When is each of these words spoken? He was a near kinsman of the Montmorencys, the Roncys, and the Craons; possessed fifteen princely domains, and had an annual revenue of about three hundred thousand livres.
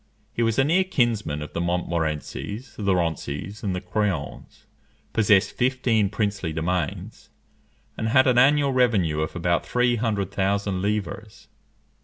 He 0.33 0.41
was 0.41 0.57
a 0.57 0.63
near 0.63 0.83
kinsman 0.83 1.43
of 1.43 1.53
the 1.53 1.61
Montmorencys, 1.61 2.75
the 2.75 2.95
Roncys, 2.95 3.61
and 3.61 3.75
the 3.75 3.81
Craons; 3.81 4.65
possessed 5.13 5.51
fifteen 5.55 6.09
princely 6.09 6.51
domains, 6.51 7.29
and 7.97 8.09
had 8.09 8.25
an 8.25 8.39
annual 8.39 8.71
revenue 8.73 9.19
of 9.21 9.35
about 9.35 9.63
three 9.63 9.97
hundred 9.97 10.31
thousand 10.31 10.81
livres. 10.81 11.49